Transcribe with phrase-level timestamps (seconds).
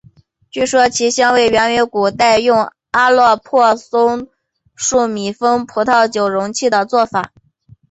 [0.49, 4.31] 据说其香味源于古代用阿勒颇松的
[4.75, 7.31] 树脂密封葡萄酒容器的做法。